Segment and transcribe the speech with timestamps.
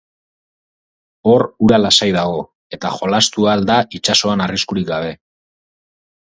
[1.33, 2.39] Hor, ura lasai dago,
[2.77, 5.15] eta jolastu ahal da itsasoan arriskurik gabe.